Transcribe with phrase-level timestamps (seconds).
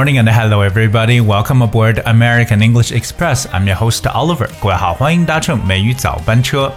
[0.00, 1.20] morning and hello everybody.
[1.20, 3.46] Welcome aboard American English Express.
[3.52, 4.48] I'm your host Oliver.
[4.58, 6.72] 各位好，欢迎搭乘美语早班车。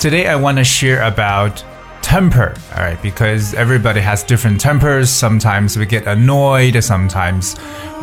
[0.00, 1.62] Today I want to share about
[2.02, 5.06] temper, all right, because everybody has different tempers.
[5.06, 7.54] Sometimes we get annoyed, sometimes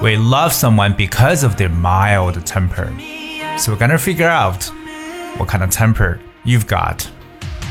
[0.02, 2.88] we love someone because of their mild temper.
[3.58, 4.72] So we're gonna figure out
[5.36, 7.06] what kind of temper you've got.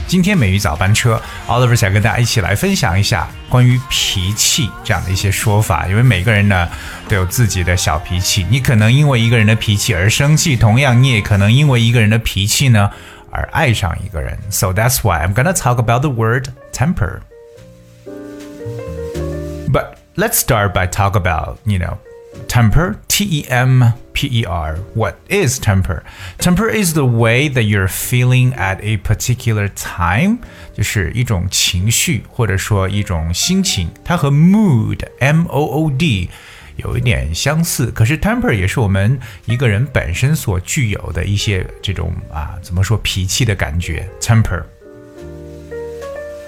[0.07, 6.69] 今天美语早班车，Oliver 想跟大家一起来分享一下关于脾气这样的一些说法，因为每个人呢
[7.09, 12.91] 都有自己的小脾气，你可能因为一个人的脾气而生气，同样你也可能因为一个人的脾气呢
[13.31, 14.39] 而爱上一个人。
[14.51, 17.21] So that's why I'm gonna talk about the word temper.
[19.73, 21.97] But let's start by talk about, you know,
[22.49, 24.77] temper, T E M P E R.
[24.95, 26.03] What is temper?
[26.39, 30.39] Temper is the way that you're feeling at a particular time，
[30.75, 33.89] 就是一种情绪或者说一种心情。
[34.05, 36.31] 它和 mood M O O D
[36.77, 44.09] 有一点相似，可是 temper 也是我们一个人本身所具有的一些这种啊，怎么说脾气的感觉？
[44.21, 44.63] temper。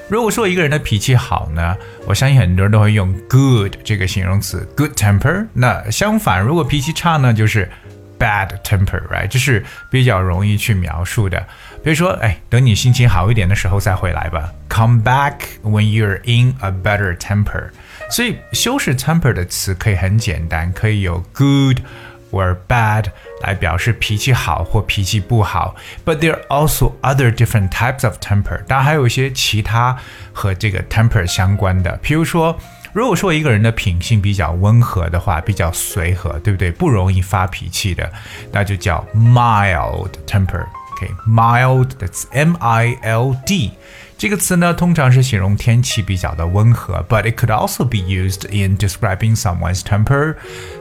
[0.10, 5.46] 如果说一个人的脾气好呢，我相信很多人都会用 good 这个形容词，good temper。
[5.54, 7.70] 那相反，如果脾气差呢，就是
[8.18, 9.28] bad temper，right？
[9.28, 11.40] 这是比较容易去描述的。
[11.84, 14.52] 比如说，哎，等你心情好一点的时候再回来吧。
[14.68, 17.70] Come back when you're in a better temper。
[18.10, 21.78] 所以修饰 temper 的词可以很简单，可以有 good。
[22.31, 23.05] Were bad
[23.41, 25.75] 来表示脾气好或脾气不好。
[26.05, 28.63] But there are also other different types of temper。
[28.66, 29.97] 当然还有一些其他
[30.34, 32.57] 和这个 temper 相关的，比如说。
[32.91, 36.72] 如果说一个人的品性比较温和的话，比较随和，对不对？
[36.72, 38.12] 不容易发脾气的，
[38.51, 40.66] 那就叫 mild temper。
[40.94, 43.73] OK，mild，that's M-I-L-D。
[44.19, 50.37] 这个词呢，通常是形容天气比较的温和，but it could also be used in describing someone's temper.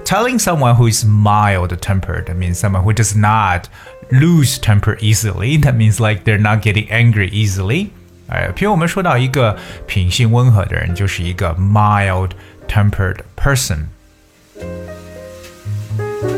[0.06, 3.64] Telling someone who is mild-tempered means someone who does not
[4.10, 5.60] lose temper easily.
[5.60, 7.90] That means like they're not getting angry easily.
[8.28, 9.58] 哎，譬如我们说到一个
[9.88, 13.88] 品性温和的人，就是一个 mild-tempered person。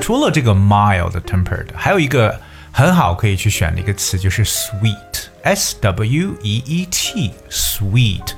[0.02, 2.40] 除了这个 mild-tempered，还有一个
[2.72, 4.44] 很好可以去选的一个词就是
[5.43, 8.33] S W E E T，sweet，。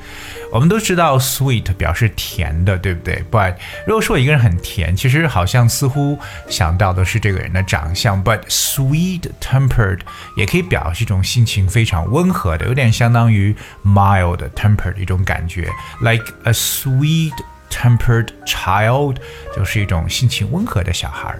[0.52, 8.22] 我们都知道 sweet 表示甜的，对不对？But 如果说一个人很甜，其实好像似乎想到的是这个人的长相。
[8.22, 10.00] But sweet tempered
[10.36, 15.70] 也可以表示一种心情非常温和的，有点相当于 mild tempered 一种感觉。
[16.02, 17.32] Like a sweet
[17.70, 19.16] tempered child
[19.56, 21.34] 就是一种心情温和的小孩。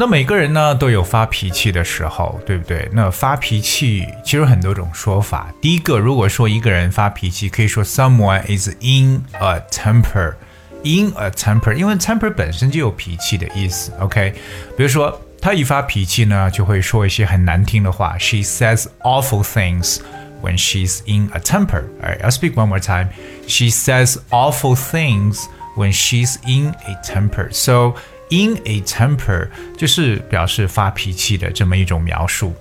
[0.00, 2.88] 那每个人呢都有发脾气的时候，对不对？
[2.92, 5.52] 那发脾气其实有很多种说法。
[5.60, 13.92] 第一个，如果说一个人发脾气，可以说 someone is in a temper，in a temper，因为 temper 本身就有脾气的意思。
[14.00, 14.34] OK，
[14.76, 18.16] 比如说他一发脾气呢，就会说一些很难听的话。
[18.18, 19.98] She says awful things
[20.42, 21.84] when she's in a temper.
[22.00, 23.08] Alright, I'll speak one more time.
[23.46, 25.44] She says awful things
[25.76, 27.50] when she's in a temper.
[27.52, 27.94] So
[28.29, 32.53] In a temper 就是表示发脾气的这么一种描述。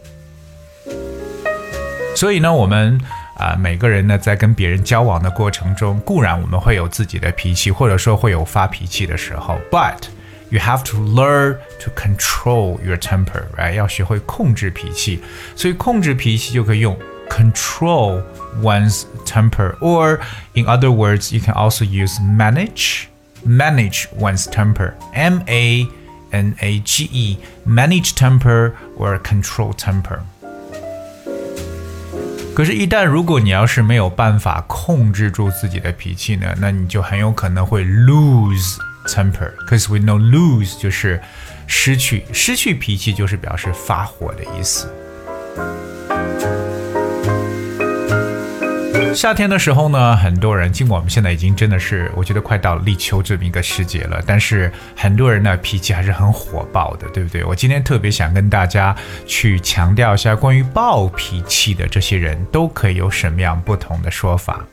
[2.14, 3.00] 所以呢，我们
[3.36, 10.04] 啊每个人呢在跟别人交往的过程中，固然我们会有自己的脾气，或者说会有发脾气的时候，but
[10.50, 13.74] you have to learn to control your temper，right？
[13.74, 15.20] 要学会控制脾气。
[15.56, 16.96] 所以控制脾气就可以用
[17.28, 18.22] control
[18.62, 20.20] one's temper，or
[20.54, 23.08] in other words you can also use manage。
[23.45, 24.93] manage one's temper.
[25.13, 25.87] M A
[26.31, 30.19] N A G E, manage temper or control temper.
[32.53, 38.77] 可是，一旦如果你要是没有办法控制住自己的脾气呢，那你就很有可能会 lose
[39.07, 41.21] temper。Because we know lose 就是
[41.65, 44.93] 失去，失去脾气就是表示发火的意思。
[49.14, 57.42] 夏天的时候呢，很多人，尽管我们现在已经真的是，我觉得快到立秋这么一个时节了，但是很多人呢脾气还是很火爆的，对不对？
[57.44, 58.94] 我今天特别想跟大家
[59.26, 64.64] 去强调一下，关于暴脾气的这些人都可以有什么样不同的说法。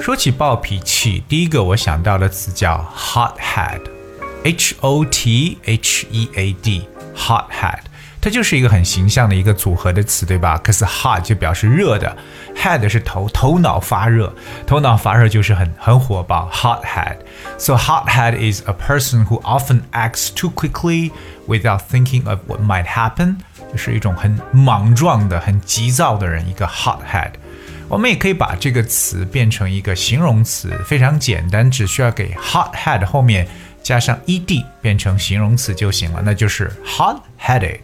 [0.00, 7.80] 说起暴脾气，第一个我想到的词叫 hot head，H O T H E A D，hot head。
[8.22, 10.56] 它就是一个很形象的一个组合的词，对吧？
[10.62, 12.16] 可是 hot 就表示热的
[12.56, 14.32] ，head 是头，头脑发热，
[14.64, 17.16] 头脑发热就是很很火爆，hot head。
[17.58, 21.10] So hot head is a person who often acts too quickly
[21.48, 23.38] without thinking of what might happen，
[23.72, 27.32] 就是一种很莽撞的、很急躁的人，一个 hot head。
[27.88, 33.46] 我们也可以把这个词变成一个形容词，非常简单，只需要给 hot-head 后面
[33.82, 37.80] 加上 ed 变成形容词就行了，那就是 hot-headed。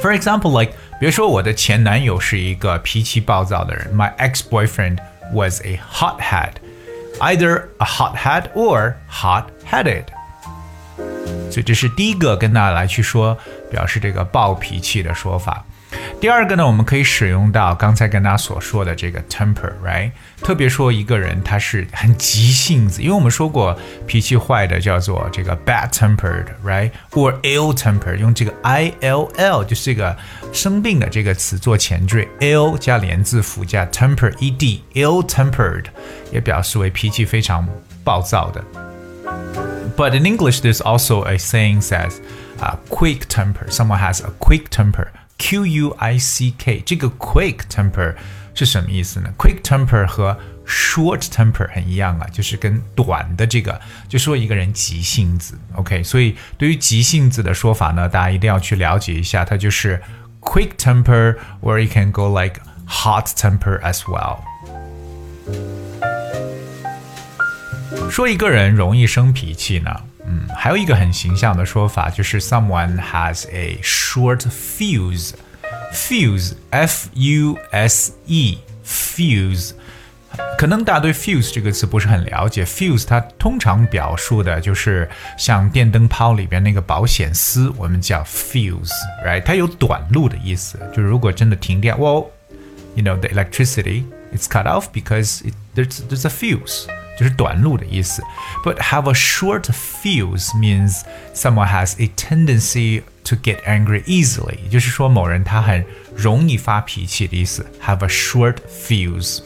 [0.00, 4.98] For example, like 比如说我的前男友是一个脾气暴躁的人，My ex-boyfriend
[5.32, 6.52] was a hothead,
[7.20, 10.04] either a hothead or hot-headed。
[11.50, 13.36] 所以这是第一个跟大家来去说
[13.70, 15.64] 表示这个暴脾气的说法。
[16.20, 20.12] 第二个呢，我们可以使用到刚才跟大家所说的这个 temper，right？
[20.40, 30.16] 特别说一个人他是很急性子，因为我们说过脾气坏的叫做这个 bad tempered，right？or ill tempered，用这个 i l l 就是这个
[30.52, 35.86] 生病的这个词做前缀，ill 加连字符加 temper e d，ill tempered
[36.30, 37.68] 也表示为脾气非常
[38.04, 38.62] 暴躁的。
[39.96, 42.20] But in English, there's also a saying says,
[42.60, 43.68] uh, quick temper.
[43.68, 45.08] Someone has a quick temper.
[45.38, 48.14] Q U I C K，这个 quick temper
[48.54, 49.30] 是什么意思呢？
[49.36, 55.58] quick temper 和 short temper 很一样啊，就是跟短的这个，就说一个人急性子。
[55.74, 60.00] OK，所以对于急性子的说法呢，大家一定要去了解一下，它就是
[60.40, 64.38] quick temper，or you can go like hot temper as well。
[68.10, 69.90] 说一个人容易生脾气呢？
[70.26, 79.72] 嗯，还有一个很形象的说法，就是 someone has a short fuse。fuse，f u s e，fuse。
[80.56, 85.06] 可能大家对 fuse 这个词不是很了解，fuse 它通常表述的就是
[85.36, 89.42] 像电灯泡里边那个保险丝，我们叫 fuse，right？
[89.42, 94.04] 它有短路的意思，就是如果真的停电，well，you know the electricity
[94.34, 96.86] it's cut off because it, there's there's a fuse。
[97.18, 98.22] 就是短路的意思。
[98.64, 101.02] But have a short fuse means
[101.34, 105.84] someone has a tendency to get angry easily，也就是说某人他很
[106.14, 107.66] 容易发脾气的意思。
[107.84, 109.40] Have a short fuse。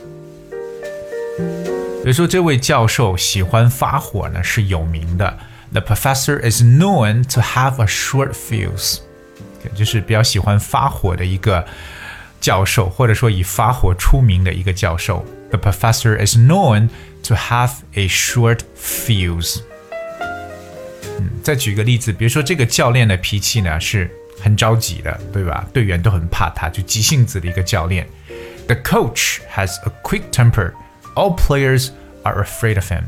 [2.02, 5.38] 比如说这位教授喜欢发火呢是有名的。
[5.72, 9.00] The professor is known to have a short fuse，
[9.75, 11.66] 就是比较喜欢发火的一个
[12.40, 15.25] 教授，或者说以发火出名的一个教授。
[15.50, 16.88] The professor is known
[17.25, 19.60] to have a short fuse。
[21.19, 24.10] 嗯，再举个例子，比如说这个教练的脾气呢是
[24.40, 25.66] 很着急的，对吧？
[25.72, 28.06] 队员都很怕他，就急性子的一个教练。
[28.66, 30.72] The coach has a quick temper.
[31.14, 31.90] All players
[32.25, 33.04] are afraid of him.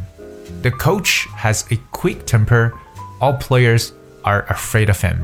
[0.62, 2.72] The coach has a quick temper.
[3.20, 3.88] All players
[4.22, 5.16] are afraid of him.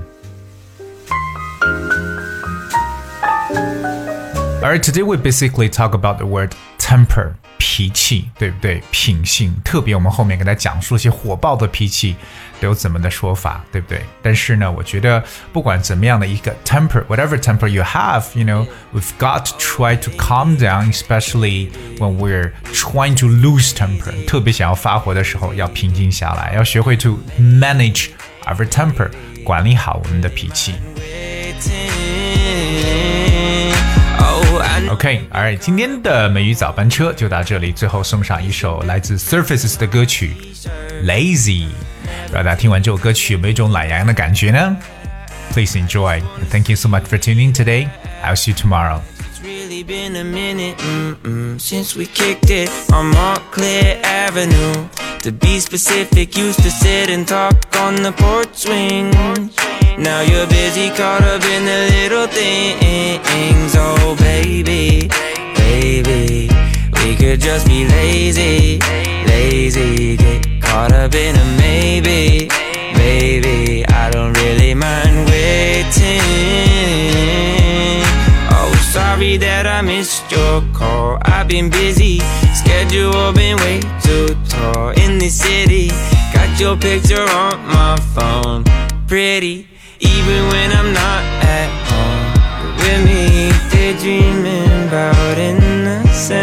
[4.63, 8.83] Alright, today we basically talk about the word temper 脾气，对不对？
[8.91, 12.15] 品性，特别我们后面给他讲述一些火爆的脾气
[12.61, 14.03] 都有怎么的说法，对不对？
[14.23, 15.23] 但是呢，我觉得
[15.53, 23.27] 不管怎么样的一个 temper，whatever temper you have，you know，we've got to try to calm down，especially when we're trying to
[23.27, 24.13] lose temper。
[24.27, 28.11] 特别想要发火的时候，要平静下来，要学会 to manage
[28.45, 29.11] our temper，
[29.45, 30.75] 管理好我们的脾气。
[34.99, 37.73] OK，Alright，今天的美语早班车就到这里。
[37.73, 40.35] 最后送上一首来自 Surfaces 的歌曲《
[41.07, 41.69] Lazy》，
[42.27, 44.77] 不知道大家听完这首歌曲有没有一种懒洋洋的感觉呢？
[45.53, 46.21] Please enjoy.
[46.51, 47.89] Thank you so much for tuning in today.
[48.25, 49.01] I'll see you tomorrow.
[49.45, 54.89] really been a minute mm -mm, since we kicked it on Montclair Avenue.
[55.23, 59.11] To be specific, used to sit and talk on the porch swing.
[59.99, 63.77] Now you're busy caught up in the little things.
[63.77, 64.17] Oh,
[64.50, 65.08] baby,
[65.56, 66.50] baby,
[67.04, 68.80] we could just be lazy,
[69.28, 70.18] lazy.
[70.18, 72.50] Get caught up in a maybe,
[72.96, 73.86] baby.
[73.86, 76.22] I don't really mind waiting.
[78.52, 81.20] Oh, sorry that I missed your call.
[81.22, 82.20] I've been busy,
[82.56, 85.90] schedule been way too tall in the city.
[86.34, 88.64] Got your picture on my phone,
[89.08, 89.68] pretty
[90.00, 92.26] even when I'm not at home.
[92.78, 93.49] with me,
[93.94, 96.40] daydreaming about innocence,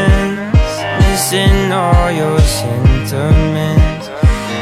[1.07, 4.09] missing all your sentiments.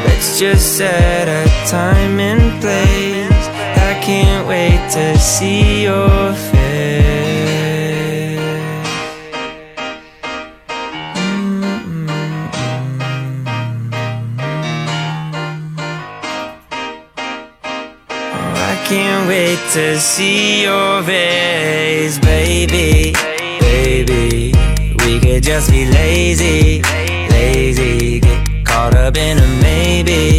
[0.07, 3.49] Let's just set a time and place.
[3.91, 6.53] I can't wait to see your face.
[11.17, 12.09] Mm-hmm.
[18.35, 21.54] Oh, I can't wait to see your face,
[25.45, 26.81] just be lazy,
[27.29, 28.19] lazy.
[28.19, 30.34] Get caught up in a maybe,